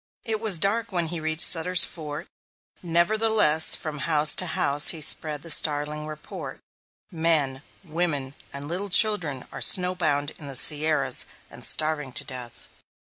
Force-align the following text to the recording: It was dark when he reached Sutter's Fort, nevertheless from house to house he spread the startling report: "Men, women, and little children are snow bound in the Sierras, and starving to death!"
It 0.23 0.39
was 0.39 0.57
dark 0.57 0.91
when 0.91 1.09
he 1.09 1.19
reached 1.19 1.45
Sutter's 1.45 1.83
Fort, 1.85 2.25
nevertheless 2.81 3.75
from 3.75 3.99
house 3.99 4.33
to 4.33 4.47
house 4.47 4.87
he 4.87 4.99
spread 4.99 5.43
the 5.43 5.51
startling 5.51 6.07
report: 6.07 6.59
"Men, 7.11 7.61
women, 7.83 8.33
and 8.51 8.67
little 8.67 8.89
children 8.89 9.45
are 9.51 9.61
snow 9.61 9.93
bound 9.93 10.31
in 10.39 10.47
the 10.47 10.55
Sierras, 10.55 11.27
and 11.51 11.63
starving 11.63 12.13
to 12.13 12.23
death!" 12.23 12.67